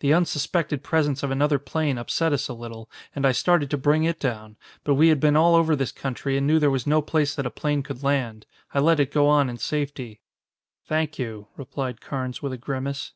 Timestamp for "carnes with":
12.00-12.52